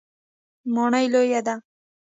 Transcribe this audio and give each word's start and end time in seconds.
ماڼۍ 0.75 1.05
لویه 1.13 1.39
ده. 1.45 1.55